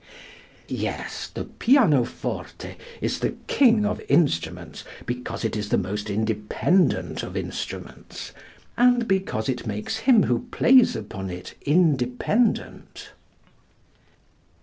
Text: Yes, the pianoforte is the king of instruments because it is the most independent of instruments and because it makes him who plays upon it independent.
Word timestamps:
Yes, 0.67 1.27
the 1.27 1.43
pianoforte 1.43 2.73
is 3.01 3.19
the 3.19 3.35
king 3.45 3.85
of 3.85 4.01
instruments 4.09 4.83
because 5.05 5.45
it 5.45 5.55
is 5.55 5.69
the 5.69 5.77
most 5.77 6.09
independent 6.09 7.21
of 7.21 7.37
instruments 7.37 8.31
and 8.77 9.07
because 9.07 9.47
it 9.47 9.67
makes 9.67 9.97
him 9.97 10.23
who 10.23 10.47
plays 10.49 10.95
upon 10.95 11.29
it 11.29 11.53
independent. 11.67 13.11